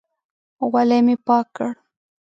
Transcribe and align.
غولی 0.69 0.99
مې 1.05 1.15
پاک 1.27 1.45
کړ. 1.55 1.69